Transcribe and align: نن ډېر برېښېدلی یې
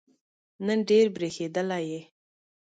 نن 0.65 0.79
ډېر 0.89 1.05
برېښېدلی 1.15 1.81
یې 1.91 2.01